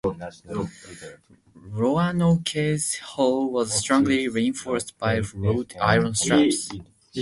[1.53, 6.71] "Roanoke"s hull was strongly reinforced by wrought iron straps.